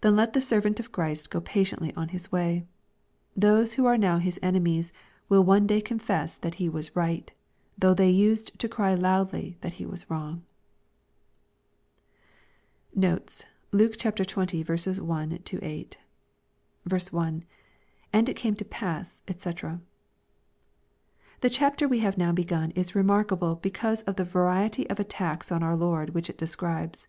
Then 0.00 0.14
let 0.14 0.32
the 0.32 0.40
servant 0.40 0.78
of 0.78 0.92
Christ 0.92 1.28
go 1.28 1.40
patiently 1.40 1.92
on 1.94 2.10
his 2.10 2.30
way. 2.30 2.64
Those 3.36 3.74
who 3.74 3.84
are 3.84 3.98
now 3.98 4.18
his 4.18 4.38
enemies, 4.40 4.92
will 5.28 5.42
one 5.42 5.66
day 5.66 5.80
confess 5.80 6.38
that 6.38 6.54
he 6.62 6.68
was 6.68 6.94
right, 6.94 7.32
though 7.76 7.92
they 7.92 8.08
used 8.10 8.56
to 8.60 8.68
cry 8.68 8.94
loudly 8.94 9.58
that 9.62 9.72
he 9.72 9.84
was 9.84 10.08
wrong. 10.08 10.44
Notes. 12.94 13.42
Luke 13.72 13.94
XX. 13.96 14.62
1—8. 14.64 15.96
I.— 17.12 17.42
[And 18.12 18.28
it 18.28 18.36
came 18.36 18.54
to 18.54 18.64
pass, 18.64 19.22
&c.] 19.26 19.50
The 21.40 21.50
chapter 21.50 21.88
we 21.88 21.98
have 21.98 22.16
now 22.16 22.30
begun 22.30 22.70
is 22.76 22.94
remarkable 22.94 23.56
because 23.56 24.02
of 24.02 24.14
the 24.14 24.24
variety 24.24 24.88
of 24.88 25.00
attacks 25.00 25.50
on 25.50 25.64
our 25.64 25.74
Lord 25.74 26.10
which 26.10 26.30
it 26.30 26.38
describes. 26.38 27.08